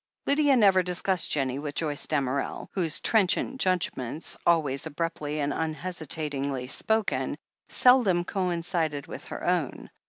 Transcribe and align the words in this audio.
Lydia 0.25 0.55
never 0.57 0.81
discussed 0.81 1.29
Jennie 1.29 1.59
with 1.59 1.75
Joyce 1.75 2.07
Damerel, 2.07 2.69
whose 2.73 3.01
trenchant 3.01 3.61
judgments, 3.61 4.35
always 4.47 4.87
abruptly 4.87 5.39
and 5.39 5.53
im 5.53 5.75
hesitatingly 5.75 6.65
spoken, 6.65 7.37
seldom 7.69 8.23
coincided 8.23 9.05
with 9.05 9.25
her 9.25 9.45
own. 9.45 9.91